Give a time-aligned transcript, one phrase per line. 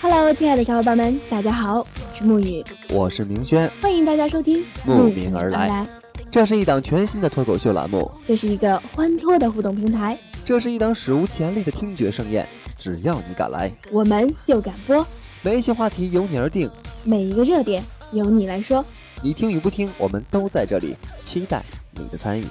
[0.00, 5.86] Hello，亲爱的小伙伴们，大家好，我是沐雨，我是明轩，欢迎大家收听慕名而来。
[6.30, 12.48] 这是一档全新的脱口秀栏目，这是一个欢脱的互动平台，这是一档史无前例的听觉盛宴。
[12.74, 15.06] 只要你敢来，我们就敢播。
[15.42, 16.70] 每一期话题由你而定，
[17.04, 18.82] 每一个热点由你来说。
[19.22, 22.44] 你听与不听，我们都在这里，期待你的参与。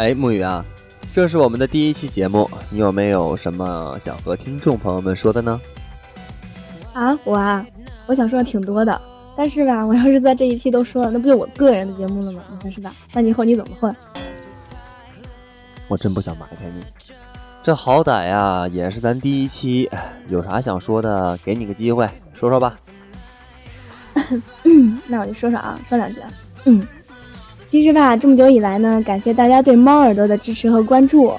[0.00, 0.64] 哎，木雨啊，
[1.12, 5.60] 这是我们的第一期节目，你有没有什么想和听众朋友们说的呢？
[6.94, 7.66] 啊，我啊，
[8.06, 8.98] 我想说的挺多的，
[9.36, 12.42] 但是吧，我要是在这一期都说了，那不就我个人的节目了吗？
[12.50, 12.94] 你说是吧？
[13.12, 13.94] 那以后你怎么混？
[15.86, 16.82] 我真不想埋汰你，
[17.62, 19.86] 这好歹呀也是咱第一期，
[20.28, 22.74] 有啥想说的，给你个机会说说吧。
[25.06, 26.22] 那我就说说啊，说两句。
[26.64, 26.86] 嗯，
[27.70, 31.32] 其实吧，这么久以来呢，感谢大家对猫耳朵的支持和关注。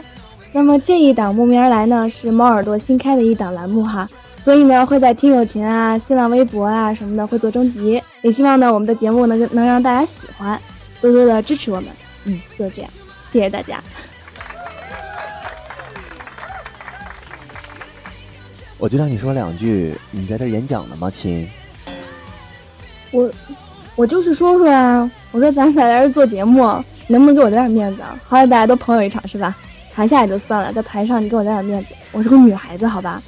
[0.54, 4.08] 那么这一档慕名而来呢，是猫耳朵新开的一档栏目哈，
[4.42, 10.58] 所以呢会在听友群啊、新浪微博啊什么的会做征集，也希望呢我们的节目能能让大家喜欢，
[11.02, 11.90] 多多的支持我们。
[12.24, 12.90] 嗯，就是这样，
[13.30, 13.84] 谢谢大家。
[18.78, 21.46] 我就让你说两句，你在这演讲呢吗，亲？
[23.12, 23.30] 我，
[24.02, 26.64] 我就是说说啊，我说咱俩在这做节目，
[27.06, 28.18] 能不能给我点点面子啊？
[28.28, 29.56] 好歹大家都朋友一场是吧？
[29.94, 33.22] 台下也就算了，在台上你给我点点面子，我是个女孩子，好吧？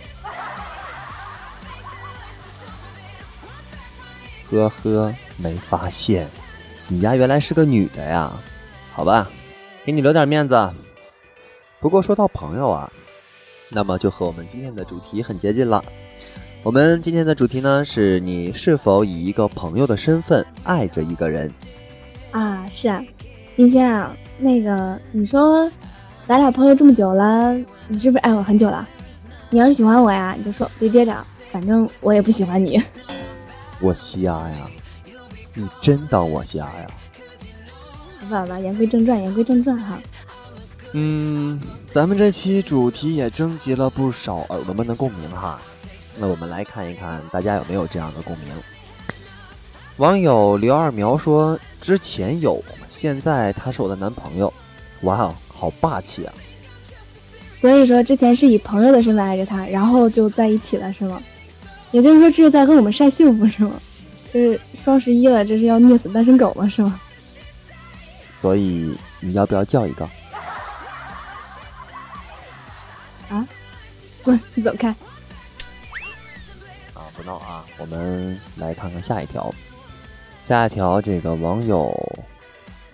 [4.49, 6.27] 呵呵，没发现，
[6.87, 8.31] 你丫原来是个女的呀？
[8.93, 9.29] 好吧，
[9.85, 10.73] 给你留点面子。
[11.79, 12.91] 不过说到朋友啊。
[13.69, 15.83] 那么就和我们今天的主题很接近了。
[16.63, 21.51] 我们今天的主题呢，是你是否以一个朋友的身份爱着一个人？
[22.31, 23.03] 啊，是啊，
[23.57, 25.69] 明轩啊，那个你说，
[26.25, 27.53] 咱俩朋友这么久了，
[27.89, 28.87] 你是不是爱我很久了？
[29.49, 31.13] 你要是喜欢我呀，你就说别憋着，
[31.51, 32.81] 反正我也不喜欢你。
[33.81, 34.67] 我瞎呀？
[35.53, 36.87] 你真当我瞎呀？
[38.21, 39.99] 好吧，好吧，言归正传，言归正传哈。
[40.93, 41.59] 嗯，
[41.91, 45.61] 咱们这期主题也征集了不少耳朵们的共鸣哈。
[46.17, 48.53] 那我们来看一看，大家有没有这样的共鸣？
[49.97, 54.51] 网友刘二苗说：“之前有，现在他是我的男朋友。”
[55.01, 56.33] 哇哦，好霸气啊！
[57.59, 61.21] 所以说，之前是以朋友的身份爱着他，然后就在一起了，是吗？
[61.91, 63.73] 也就是说，这是在和我们晒幸福，是吗？
[64.31, 66.99] 这是双十一了，这是要虐死单身狗了，是吗？
[68.39, 70.05] 所以你要不要叫一个？
[73.29, 73.47] 啊，
[74.23, 74.95] 滚，你走开！
[77.23, 77.65] 啊，不闹啊！
[77.77, 79.53] 我们来看看下一条。
[80.47, 81.91] 下一条，这个网友，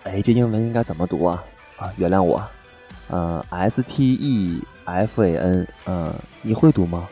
[0.04, 1.42] 哎，这英文应该怎么读啊？
[1.76, 2.42] 啊，原谅我。
[3.08, 7.08] 嗯，S T E F A N，嗯，你会读吗？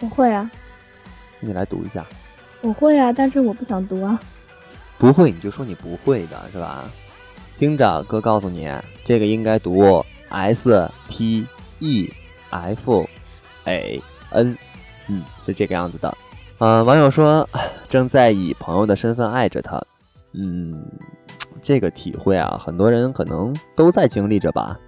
[0.00, 0.50] 我会啊。
[1.40, 2.06] 你来读一下。
[2.60, 4.20] 我会啊，但是我不想读啊。
[4.98, 6.84] 不会你就说你不会的是吧？
[7.58, 8.70] 听着，哥告诉你，
[9.04, 11.46] 这个应该读 S T。
[11.80, 12.10] E
[12.50, 13.06] F
[13.64, 14.00] A
[14.30, 14.56] N，
[15.08, 16.16] 嗯，是这个样子的。
[16.58, 17.48] 呃，网友说
[17.88, 19.82] 正在以朋友的身份爱着他，
[20.32, 20.84] 嗯，
[21.60, 24.78] 这个体会啊，很多人可能都在经历着吧。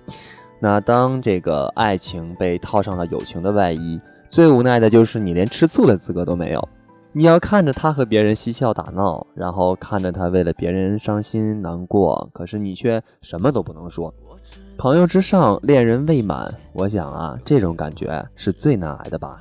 [0.61, 4.01] 那当这个爱情被套上了友情的外衣，
[4.31, 6.69] 最无奈的就是你连吃醋的资格都没有。
[7.13, 14.13] 你要看着他和别人嬉笑打闹，然后看着他为了别人伤心难过，可是你却什么都不能说。
[14.79, 16.55] 朋友之上，恋人未满。
[16.73, 19.41] 我想啊，这种感觉是最难挨的吧？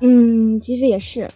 [0.00, 1.28] 嗯，其实也是。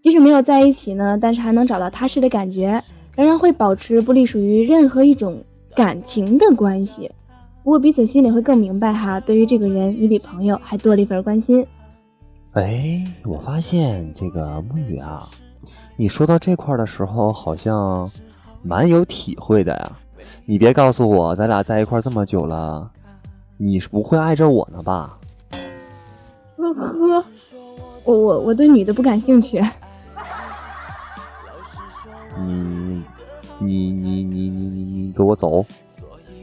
[0.00, 2.82] 即使没有在一起呢，但是还能找到踏实的感觉，
[3.14, 5.44] 仍然会保持不隶属于任何一种
[5.76, 7.10] 感情的关系。
[7.62, 11.64] 不过彼此心里会更明白哈，对于这个人，你比朋友还多了一份关心。
[12.52, 15.28] 哎，我发现这个沐雨啊，
[15.96, 18.10] 你说到这块的时候，好像
[18.62, 19.92] 蛮有体会的呀。
[20.44, 22.90] 你别告诉我，咱俩在一块这么久了，
[23.56, 25.18] 你是不会爱着我呢吧？
[26.56, 27.24] 呵呵，
[28.04, 29.62] 我我我对女的不感兴趣。
[32.38, 33.04] 你
[33.60, 35.64] 你你你你你你给我走！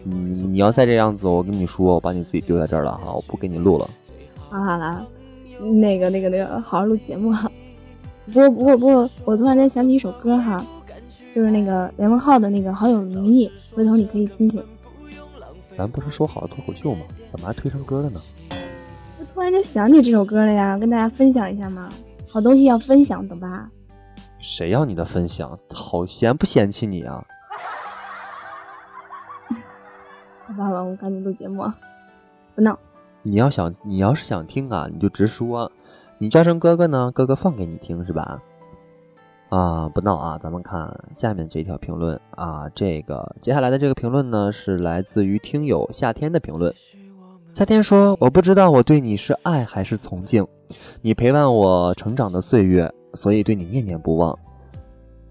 [0.04, 0.14] 你
[0.44, 3.90] 你要再这样子，我跟你说，我把你自己丢在这儿了哈，我不给你录了。
[4.50, 5.06] 好好了，
[5.60, 7.52] 那个那个那个，好好录节目哈。
[8.28, 10.64] 不过不过不过，我突然间想起一首歌哈。
[11.32, 14.64] 就是那个梁文浩的那个好友名义，回头你可以听听。
[15.78, 17.02] 咱不是说好了脱口秀吗？
[17.32, 18.20] 怎么还推成歌了呢？
[19.40, 21.90] 我突然就想起这首歌了呀，跟大家分享一下嘛。
[22.28, 23.72] 好东西要分享，懂吧？
[24.40, 25.58] 谁要你的分享？
[25.74, 27.26] 好嫌不嫌弃你啊？
[30.46, 31.64] 好吧我赶紧录节目，
[32.54, 32.78] 不闹。
[33.24, 35.72] 你要想，你要是想听啊，你就直说。
[36.18, 38.42] 你叫声哥哥呢，哥哥放给你听是吧？
[39.48, 40.38] 啊，不闹啊！
[40.38, 46.76] 咱们看下面这条评论啊，这个接下来的这个评论呢，是来自于听友夏天的评论。
[47.54, 50.46] 夏天说：“我不知道我对你是爱还是崇敬，
[51.02, 54.38] 你陪伴我成长的岁月，所以对你念念不忘。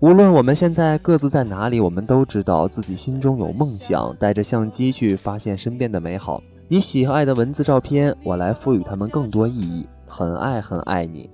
[0.00, 6.42] 无论我们现在各自在哪里，我们都知道自己心中有梦想，带着相机去发现身边的美好。
[6.68, 9.88] 你喜爱的文字、照片，我来赋予他们更多意义。
[10.06, 11.30] 很爱很爱你。”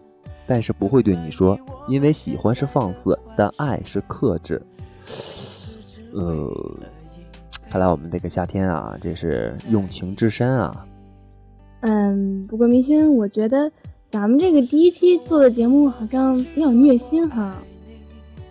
[0.47, 1.59] 但是不会对你说，
[1.89, 4.61] 因为喜欢是放肆，但爱是克制。
[6.13, 6.53] 呃，
[7.75, 10.87] 看来我们这个夏天啊，这是用情至深啊。
[11.81, 13.69] 嗯，不过明轩，我觉得
[14.13, 17.57] 咱们这个第一期做的节目好像比较虐心哈，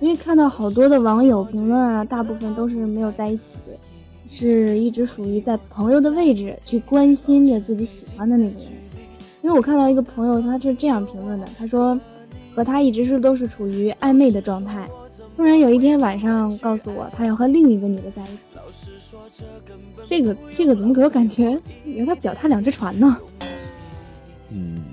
[0.01, 3.59] 因为看到好多的网友评论啊，大部分都是没有在一起，
[4.27, 8.73] 是一直属于在朋友的位置去关心着自己喜欢的那个人。
[9.41, 11.97] 因为我看到一个朋友，他是这样评论的，他说，
[12.53, 14.85] 和他一直是都是处于暧昧的状态，
[15.37, 18.52] 突然有一天晚上告诉我，他要和另一个女的在一起。
[20.07, 23.17] 这个这个怎么给我感觉有点脚踏两只船呢？
[24.49, 24.83] 嗯，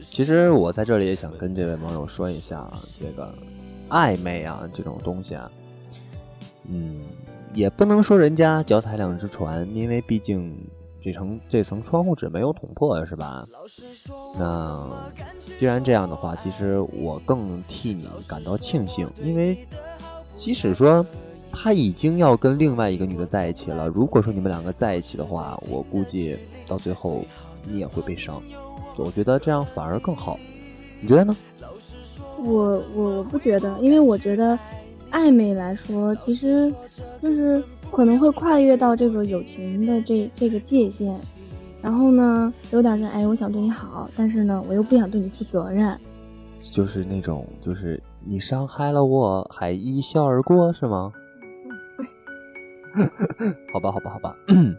[0.00, 2.70] 其实我在这里也想跟这位网友说一下，
[3.00, 3.34] 这个
[3.88, 5.50] 暧昧啊这种东西啊，
[6.68, 7.00] 嗯，
[7.52, 10.56] 也不能说人家脚踏两只船，因为毕竟。
[11.02, 13.48] 这层这层窗户纸没有捅破，是吧？
[14.38, 15.10] 那
[15.58, 19.66] 既然这样的话，其实我更替你感到庆幸，因为
[20.34, 21.02] 即使说
[21.52, 26.36] 他已经要跟另外一个女的在一起了，如果说你们两个在一起的话，我估计
[26.66, 27.24] 到最后
[27.64, 28.42] 你也会被伤。
[28.96, 30.38] 我觉得这样反而更好，
[31.00, 31.36] 你觉得呢？
[32.38, 34.58] 我我我不觉得，因为我觉得
[35.10, 36.72] 暧昧来说，其实
[37.18, 37.62] 就是。
[37.90, 41.12] 可能会跨越到这个友情的这这个界限，
[41.82, 45.98] 然后呢，有点是哎，我想对你好，但是呢，我又不想对你负责任，
[46.60, 51.12] 就是那种，就是你伤害了我，还一笑而过，是吗？
[53.72, 54.76] 好吧，好吧，好吧，嗯，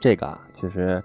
[0.00, 1.02] 这个啊，其实，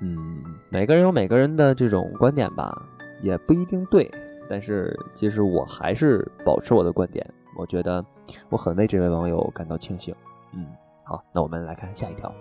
[0.00, 2.80] 嗯，每个人有每个人的这种观点吧，
[3.22, 4.10] 也不一定对，
[4.48, 8.04] 但是其实我还是保持我的观点，我觉得
[8.48, 10.14] 我很为这位网友感到庆幸。
[10.52, 10.66] 嗯，
[11.04, 12.32] 好，那我们来看下一条。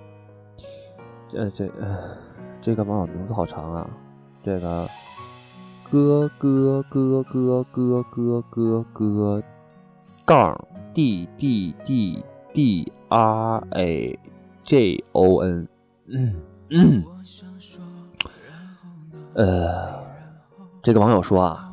[1.30, 2.18] 这这呃，
[2.62, 3.90] 这个网友名字好长啊。
[4.44, 4.88] 这个
[5.92, 9.44] 哥哥哥哥哥哥哥哥
[10.26, 14.20] 杠 d d d d r a
[14.64, 15.68] j o n。
[16.08, 16.36] 嗯
[16.70, 17.04] 嗯。
[19.34, 20.04] 呃，
[20.82, 21.72] 这个网友说啊，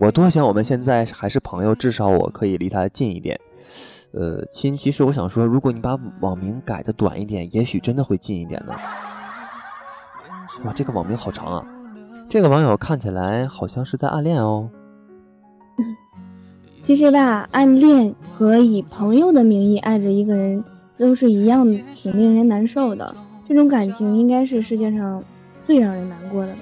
[0.00, 3.38] 我多想我们现在还是朋友，至少我可以离他近一点。
[4.12, 8.72] 呃，亲，其实我想说，如果你把网名改的短一点，也许真的会近一点呢。
[10.64, 11.64] 哇，这个网名好长啊！
[12.30, 14.70] 这个网友看起来好像是在暗恋哦。
[16.82, 20.64] 其实吧，暗恋和以朋友的名义爱着一个人
[20.96, 23.14] 都是一样，挺令人难受的。
[23.46, 25.22] 这种感情应该是世界上
[25.66, 26.60] 最让人难过的吧。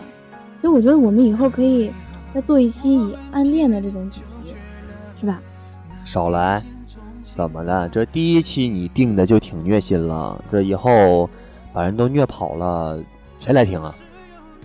[0.61, 1.91] 所以我觉得我们以后可以
[2.35, 4.55] 再做一期以暗恋的这种主题，
[5.21, 5.41] 是吧？
[6.05, 6.63] 少来。
[7.23, 7.89] 怎么了？
[7.89, 11.29] 这第一期你定的就挺虐心了，这以后
[11.73, 12.99] 把人都虐跑了，
[13.39, 13.94] 谁来听啊？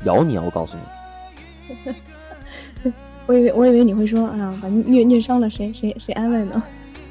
[0.05, 0.43] 咬你啊！
[0.45, 1.93] 我告诉你。
[3.31, 6.61] 我以为我以为你会说，哎呀，把虐虐伤了，谁谁谁安慰呢？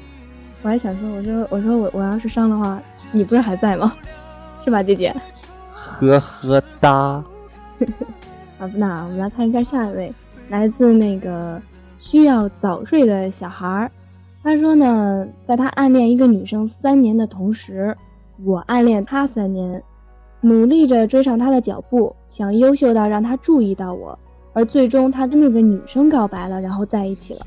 [0.61, 2.79] 我还想说，我说我说我我要是伤的话，
[3.11, 3.91] 你不是还在吗？
[4.63, 5.11] 是吧，姐姐？
[5.73, 7.23] 呵呵哒。
[8.59, 10.13] 好，那我们来看一下下一位，
[10.49, 11.59] 来自那个
[11.97, 13.91] 需要早睡的小孩儿。
[14.43, 17.97] 他说呢，在他暗恋一个女生三年的同时，
[18.45, 19.81] 我暗恋他三年，
[20.41, 24.19] 努力着追上他的脚步，想优秀到让他注意到我，
[24.53, 27.39] 而最终他跟那个女生告白了，然后在一起了。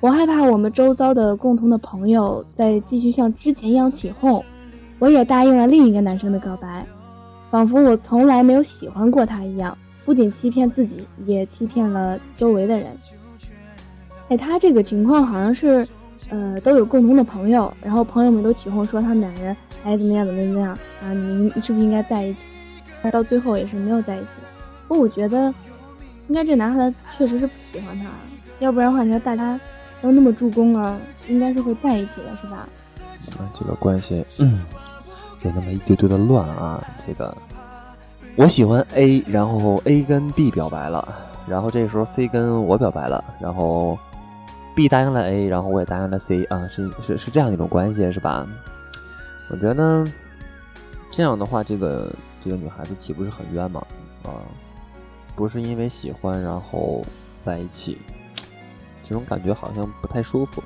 [0.00, 4.44] 我害怕我们周遭的共同的朋友再继续像之前一样起哄，
[4.98, 6.86] 我也答应了另一个男生的告白，
[7.48, 12.86] 仿佛我从来没有喜欢过他一样，不仅欺骗自己，也欺骗了周围的人。
[14.28, 15.86] 哎，他这个情况好像是。
[16.30, 21.14] 呃，都有共同的朋友，然后朋友们都起哄说他们两人哎怎么样怎么样啊？
[21.14, 22.48] 你们是不是应该在一起？
[23.00, 24.30] 但到最后也是没有在一起。
[24.88, 25.54] 不过我觉得，
[26.28, 28.06] 应该这男孩子确实是不喜欢她，
[28.60, 29.58] 要不然的话，你说大家
[30.00, 32.68] 都那么助攻啊，应该是会在一起的，是吧？
[33.38, 34.64] 啊，这个关系嗯，
[35.42, 36.82] 有那么一丢丢的乱啊。
[37.06, 37.36] 这个
[38.36, 41.12] 我喜欢 A，然后 A 跟 B 表白了，
[41.48, 43.98] 然后这时候 C 跟我表白了，然后。
[44.76, 48.46] B 答应了 A，然后我也答应了 C，啊，是是是这样一种关系，是吧？
[49.50, 50.06] 我觉得
[51.10, 52.08] 这样的话，这个
[52.44, 53.84] 这个女孩子岂不是很冤吗？
[54.22, 54.38] 啊，
[55.38, 57.00] 不是因为喜欢然后
[57.44, 57.96] 在一起，
[59.04, 60.60] 这种感觉好像不太舒服。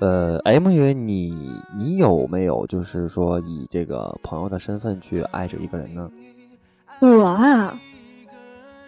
[0.00, 6.10] 呃，M 约你你有没有就是说以这个朋友的身份去爱着一个人呢？
[7.00, 7.78] 我啊，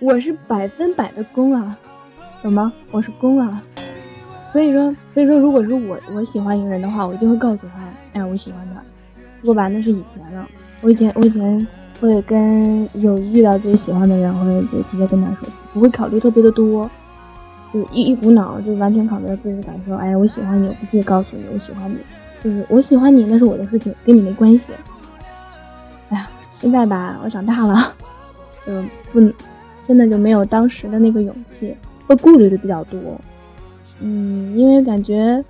[0.00, 1.78] 我是百分百的攻啊，
[2.42, 2.72] 懂吗？
[2.90, 3.62] 我是攻啊。
[4.50, 8.82] 所以说，所以说，如果是我我喜欢一个人的话，我就会告诉他，哎，我喜欢他。
[9.42, 10.48] 不过吧，那是以前了。
[10.80, 11.66] 我以前我以前
[12.00, 16.90] 会跟有遇到自己喜欢的人，会就直接跟他说，不会考虑特别的多。
[17.72, 21.98] 就一一股脑就完全考虑到自己的感受，哎，我喜欢你，我必须得告诉你我喜欢你，
[22.42, 24.72] 就是我喜欢你那是我的事情，跟你没关系。
[26.08, 27.94] 哎呀，现在吧，我长大了，
[28.66, 29.20] 嗯，不，
[29.86, 31.76] 真的就没有当时的那个勇气，
[32.06, 32.98] 会顾虑的比较多。
[34.00, 35.44] 嗯，因为感觉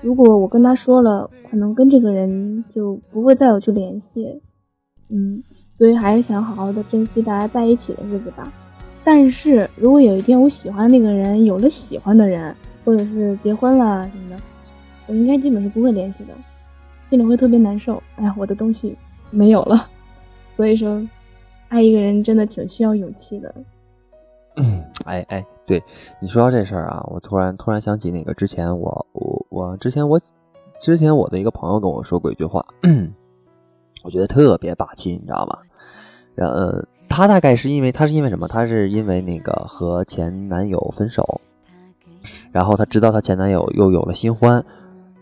[0.00, 4.40] 如果我跟他说了，可能跟这个人就不会再有去联系。
[5.08, 5.42] 嗯，
[5.76, 8.52] 所以还是想好好的珍惜大家在一起的日子吧。
[9.02, 12.54] 但是如果有一天我喜欢那个人有了喜欢的人，
[12.84, 14.42] 或者是结婚了什么的，
[15.06, 16.34] 我应该基本是不会联系的，
[17.02, 18.02] 心里会特别难受。
[18.16, 18.96] 哎呀，我的东西
[19.30, 19.88] 没有了。
[20.48, 21.06] 所以说，
[21.68, 23.54] 爱一个人真的挺需要勇气的。
[24.56, 25.82] 嗯 哎哎，对
[26.20, 30.20] 你说到这事儿啊，我突然突然想起那个之前我我我之前我
[30.80, 32.64] 之前我的一个朋友跟我说过一句话，
[34.04, 35.58] 我觉得特别霸气，你知道吗？
[36.36, 36.86] 呃。
[37.06, 38.48] 她大概是因为她是因为什么？
[38.48, 41.40] 她是因为那个和前男友分手，
[42.50, 44.64] 然后她知道她前男友又有了新欢，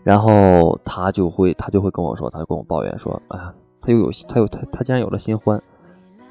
[0.03, 5.61] 然后她就会她就会跟我说，她就跟我抱怨说：“哎呀，他又有他有他他竟然有了新欢，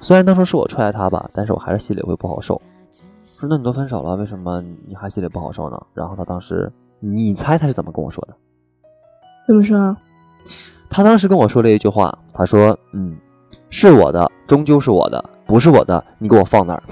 [0.00, 2.60] 虽然当初是我踹他吧，但是我还是心里会不好受。”
[3.38, 8.34] 说：“那你都分手了，为什么你还心里不好受呢？”然后他当时，你猜他是怎么跟我说的？
[9.46, 9.96] 怎么说？
[10.92, 13.16] 他当时跟我说了一句话，他说：“嗯，
[13.70, 16.82] 是我的，终究是我的。”不是我的，你给我放那儿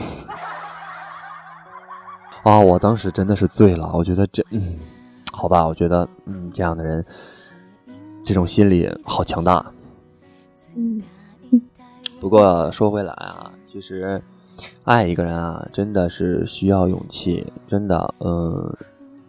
[2.45, 2.59] 啊！
[2.61, 4.75] 我当时真的是醉了，我觉得这，嗯，
[5.33, 7.03] 好吧，我觉得，嗯，这样的人，
[8.23, 9.65] 这种心理好强大。
[10.75, 11.01] 嗯，
[12.21, 14.21] 不过说回来啊，其实
[14.85, 18.77] 爱一个人啊，真的是需要勇气，真的，嗯，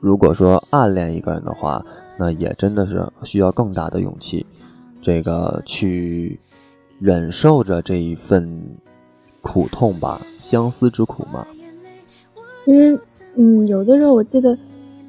[0.01, 1.81] 如果说暗恋一个人的话，
[2.17, 4.45] 那也真的是需要更大的勇气，
[5.01, 6.39] 这个去
[6.99, 8.77] 忍受着这一份。
[9.43, 11.47] 苦痛吧，相思之苦嘛。
[12.63, 13.01] 其实，
[13.33, 14.55] 嗯，有的时候我记得，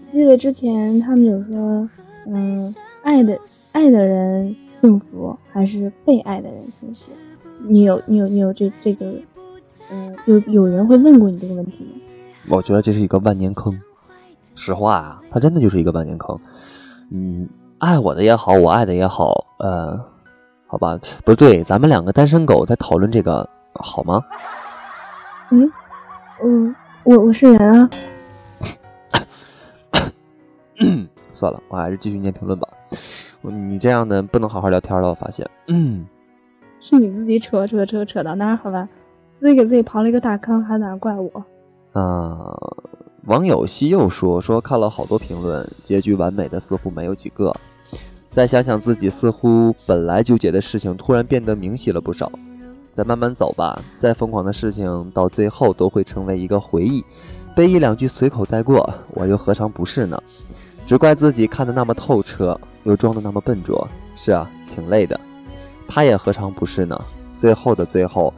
[0.09, 1.87] 记得之前他们有说，
[2.27, 3.39] 嗯，爱的
[3.73, 7.13] 爱的人幸福还是被爱的人幸福？
[7.69, 9.13] 你有你有你有这这个，
[9.91, 12.57] 嗯，有有人会问过你这个问题吗？
[12.57, 13.79] 我觉得这是一个万年坑。
[14.55, 16.41] 实话啊，它真的就是一个万年坑。
[17.11, 17.47] 嗯，
[17.83, 19.99] 爱我的也好，我爱的也好，呃，
[20.69, 23.47] 好吧，不对，咱们两个单身狗在讨论这个。
[23.75, 24.23] 好吗？
[25.51, 25.69] 嗯，
[26.45, 27.91] 嗯，我我是人啊。
[31.33, 32.69] 算了，我还是继续念评论吧。
[33.41, 35.49] 你这样的不能好好聊天了，我发现。
[35.67, 36.07] 嗯，
[36.79, 38.89] 是你自己扯扯扯扯到那儿，好吧？
[39.41, 41.45] 自己给自己刨了一个大坑，还哪怪我？
[41.99, 42.39] 啊，
[43.25, 47.53] 网友西又说说看了好多评论，结局完美的似乎没有几个。
[48.33, 52.33] 再想想自己似乎本来纠结的事情，突然变得明晰了不少。
[52.95, 57.05] 再慢慢走吧，再疯狂的事情到最后都会成为一个回忆，
[57.55, 60.21] 被一两句随口带过，我又何尝不是呢？
[60.87, 63.87] 只怪自己看得那么透彻，又装得那么笨拙。
[64.17, 65.19] 是啊，挺累的。
[65.87, 66.99] 他也何尝不是呢？
[67.37, 68.33] 最后的最后，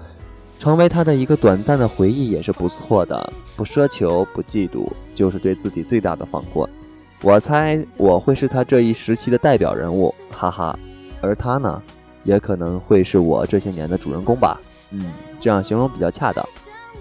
[0.58, 3.32] 成为他的一个短暂的回忆也是不错的。
[3.56, 6.68] 不奢求，不嫉妒，就是对自己最大的放过。
[7.24, 10.78] 我猜我会是他这一时期的代表人物，哈哈。
[11.22, 11.82] 而他呢？
[12.22, 14.58] 也可能会是我这些年的主人公吧，
[14.90, 16.42] 嗯，这样形容比较恰当。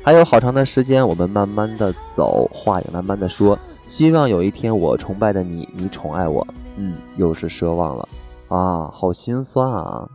[0.03, 3.57] 还有好长的时间，我们慢慢的走，话也慢慢的说。
[3.87, 8.07] 希望有一天我崇拜的你，你宠爱我，嗯，又是奢望了
[8.49, 10.05] 啊，好心酸啊！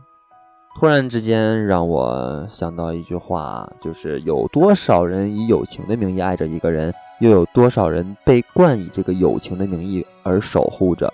[0.79, 11.13] 突然之间让我想到一句话，就是有多少人以友情的名义爱着一个人，又有多少人被冠以这个友情的名义而守护着。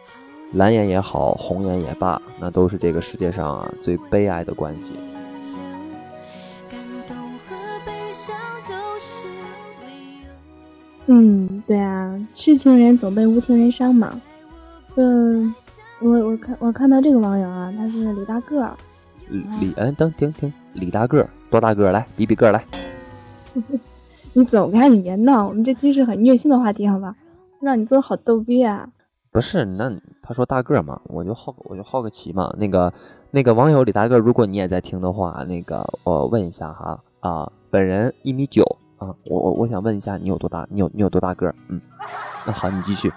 [0.53, 4.93] 蓝颜也好，红颜也罢，那都是这个世界上啊最悲哀的关系。
[11.07, 14.19] 嗯，对啊，是情人总被无情人伤嘛。
[14.95, 15.03] 这，
[16.01, 18.71] 我我看我看到这个网友啊，他是李大个。
[19.27, 22.63] 李嗯，等停停，李大个儿多大个儿来比比个儿来。
[24.37, 27.15] 你走开，你别闹，我们这期是很虐心的话题，好吧？
[27.61, 28.89] 让你做的好逗逼啊。
[29.31, 29.89] 不是，那
[30.21, 32.53] 他说大个嘛，我就好我就好个奇嘛。
[32.57, 32.93] 那个
[33.31, 38.61] 那个网友李大个，如果你也在听的话，那个我问一下哈啊，本人一米九
[38.97, 40.67] 啊，我我我想问一下你有多大？
[40.69, 41.55] 你有你有多大个？
[41.69, 41.79] 嗯，
[42.45, 43.09] 那好，你继续。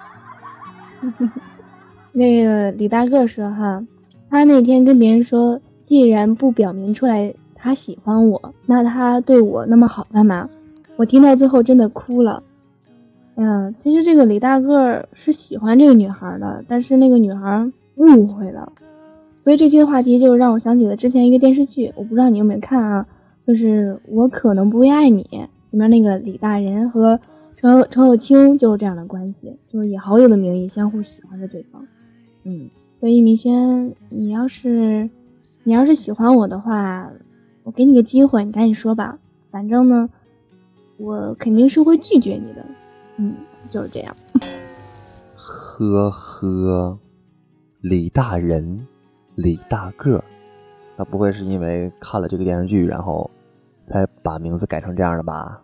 [2.15, 3.85] 那个李大个说哈，
[4.31, 10.49] 他那天跟别人说，既然不表明出来他喜欢我，那他对我那么好干嘛？
[10.99, 12.43] 我听到最后真的哭了。
[13.37, 18.73] 嗯，其实这个李大个是喜欢这个女孩的，但是那个女孩误会了。
[19.39, 23.07] 所以这期的话题就让我想起了之前一个电视剧，我不知道你有没有看啊？
[23.47, 25.23] 就是《我可能不会爱你》
[25.71, 27.21] 里面那个李大人和
[27.55, 31.87] 陈陈厚清就是这样的关系，就是以好友的名义相互喜欢着对方。
[32.43, 35.09] 嗯，所以明轩，你要是
[35.63, 37.13] 你要是喜欢我的话，
[37.63, 39.21] 我给你个机会，你赶紧说吧。
[39.53, 40.11] 反正呢，
[40.99, 42.65] 我肯定是会拒绝你的。
[43.17, 43.35] 嗯，
[43.71, 44.15] 就是这样。
[45.35, 46.99] 呵呵，
[47.81, 48.87] 李大人。
[49.37, 50.21] 李大个，
[50.97, 53.31] 他不会是因为看了这个电视剧，然后
[53.87, 55.63] 才把名字改成这样的吧？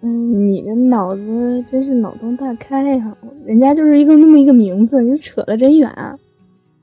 [0.00, 3.14] 嗯，你的脑子真是脑洞大开呀！
[3.44, 6.18] 人家就是一个那么一个名字，你扯得真远啊！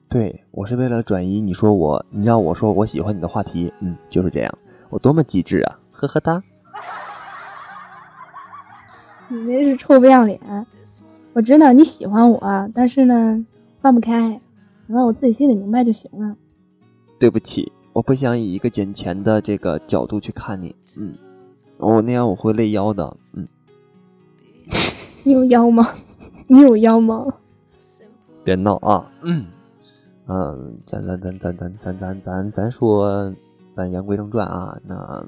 [0.07, 4.57] 对我是为了转移你说我，你让我说我喜欢你的话题，嗯，就是这样，
[4.91, 5.79] 我多么机智啊！
[5.89, 6.43] 呵呵哒。
[9.31, 10.39] 你那是臭不要脸！
[11.33, 13.45] 我知道你喜欢我，但是呢，
[13.79, 14.41] 放不开。
[14.81, 16.35] 行了我自己心里明白就行了。
[17.17, 20.75] 对不起，我不想以一个捡钱的这个角度去看你。
[20.97, 21.13] 嗯，
[21.79, 23.15] 我那样我会累腰的。
[23.31, 23.47] 嗯，
[25.23, 25.87] 你有腰吗？
[26.47, 27.25] 你有腰吗？
[28.43, 29.09] 别闹啊！
[29.21, 29.45] 嗯
[30.27, 33.33] 嗯，咱咱咱咱咱咱咱咱咱说，
[33.71, 34.77] 咱言归正传啊。
[34.85, 35.23] 那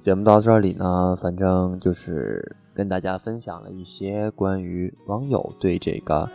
[0.00, 6.28] 节目到这里呢，反正就是跟大家分享了一些关于网友对这个。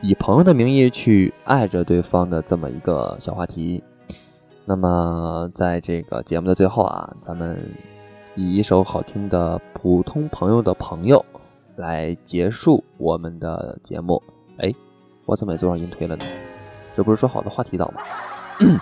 [0.00, 3.82] 以朋友的名义去爱着对方的这么一个小话题，
[4.64, 7.60] 那么在这个节目的最后啊，咱们
[8.34, 11.22] 以一首好听的《普通朋友的朋友》
[11.80, 14.22] 来结束我们的节目。
[14.58, 14.72] 哎，
[15.26, 16.24] 我怎么也做上音推了呢？
[16.96, 18.02] 这不是说好的话题岛吗？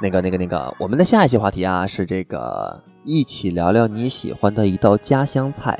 [0.00, 5.78] 那个、那个、那个，我们的下一期话题啊是这个，一起聊聊你喜欢的一道家乡菜。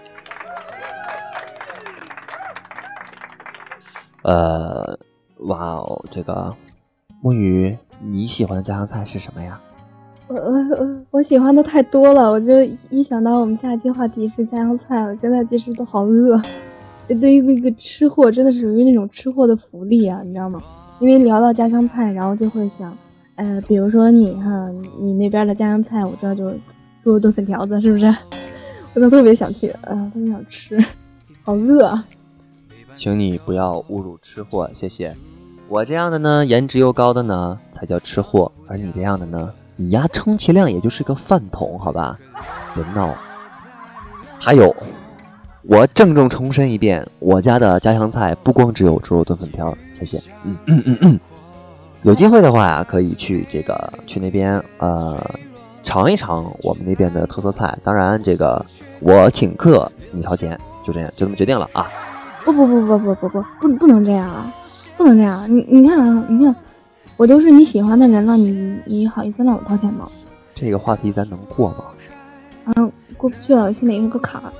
[4.22, 4.96] 呃，
[5.38, 6.54] 哇哦，这个
[7.20, 9.60] 木鱼，你喜欢的家乡菜是什么呀？
[10.28, 16.40] 我我我喜欢的太多了，我就一想到我们下期话题是家乡菜，我现在其实都好饿。
[17.20, 20.62] 对于一个吃货，真的是属于那种吃货的福利啊，你知道吗？
[21.00, 22.96] 因为聊到家乡菜，然后就会想，
[23.34, 24.68] 呃，比如说你哈，
[25.00, 26.52] 你那边的家乡菜，我知道就
[27.06, 28.12] 猪肉炖粉条子，是不是？
[28.94, 30.76] 我都特别想去，嗯，特别想吃，
[31.44, 31.96] 好饿。
[32.96, 35.14] 请你不要侮辱吃货，谢谢。
[35.68, 38.50] 我这样的呢，颜值又高的呢，才叫吃货。
[38.66, 42.18] 而你这样的呢，你呀，充其量也就是个饭桶，好吧？
[42.74, 43.14] 别闹。
[44.40, 44.74] 还有，
[45.62, 50.20] 我郑重重申一遍，我家的家乡菜不光只有猪肉炖粉条，谢谢。
[50.42, 51.20] 嗯嗯嗯嗯。
[52.02, 55.16] 有机会的话呀，可以去这个去那边呃
[55.86, 57.78] 尝一尝我们那边的特色菜。
[57.84, 58.62] 当然，这个
[58.98, 61.86] 我请客，你掏钱，就这样，就这么决定了啊。
[62.44, 64.52] 不不不不不不不不不能这样啊，
[64.96, 65.46] 不能这样！
[65.48, 66.54] 你你看啊，你看，
[67.16, 70.08] 我都是你喜欢的人了，你你好意思让我掏钱吗？
[70.52, 71.84] 这个话题咱能过吗？
[72.74, 74.52] 嗯，过不去了，我心里有个坎儿。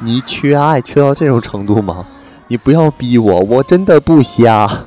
[0.00, 2.06] 你缺爱缺到这种程度吗？
[2.48, 4.62] 你不要逼我，我真的不瞎。
[4.62, 4.86] 啊，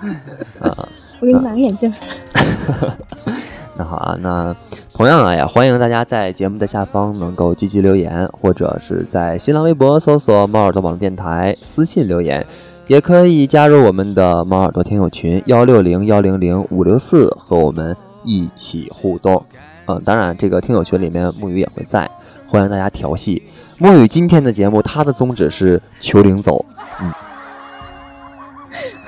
[1.20, 1.92] 我给你买个眼镜。
[3.80, 4.54] 那好啊，那
[4.94, 12.44] 同样啊，也欢迎大家在节目的下方能够积极留言，或者是在新浪微博搜索“猫耳朵网络电台”私信留言，
[12.88, 19.42] 也可以加入我们的猫耳朵听友群幺六零幺零零五六四，和我们一起互动。
[19.86, 22.10] 嗯，当然这个听友群里面木鱼也会在，
[22.46, 23.42] 欢迎大家调戏
[23.78, 24.06] 木鱼。
[24.06, 26.62] 今天的节目，他的宗旨是求领走。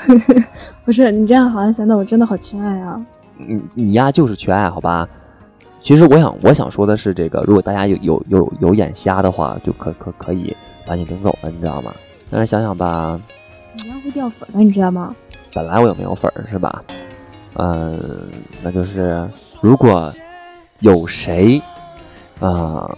[0.08, 0.18] 嗯，
[0.86, 2.98] 不是你这样，好像显得我真的好缺爱啊。
[3.46, 5.08] 你你呀就是缺爱好吧？
[5.80, 11.92] 其实我想我想说的是，这个如果大家有有有有眼瞎的话，就可可可以把你领走了，你知道吗？
[12.30, 13.20] 但是想想吧，
[13.82, 15.14] 你要会掉粉的，你知道吗？
[15.52, 16.84] 本来我也没有粉儿，是吧？
[17.54, 17.98] 嗯，
[18.62, 19.28] 那就是
[19.60, 20.12] 如果
[20.78, 21.60] 有谁
[22.38, 22.88] 啊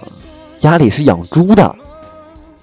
[0.59, 1.75] 家里是养猪的，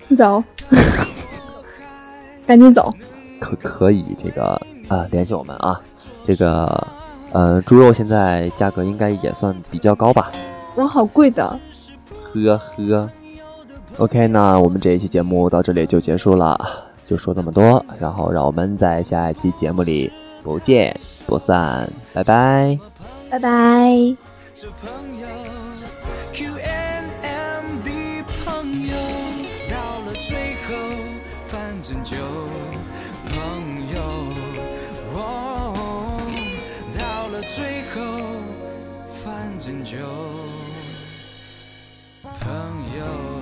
[0.08, 0.44] 你走，
[2.46, 2.94] 赶紧走，
[3.40, 5.82] 可可以这个啊联系我们啊，
[6.26, 6.88] 这个。
[7.32, 10.32] 呃，猪肉现在价格应该也算比较高吧？
[10.76, 11.60] 哇，好贵的！
[12.34, 13.10] 呵呵。
[13.98, 16.58] OK，那我们这一期节目到这里就结束了，
[17.08, 20.12] 就说这么多，然后让我们在下一期节目里
[20.44, 21.32] 不见不。
[21.32, 22.78] 不散，拜拜，
[23.30, 24.18] 拜拜。
[37.54, 38.18] 最后，
[39.24, 39.98] 反正就
[42.40, 43.41] 朋友。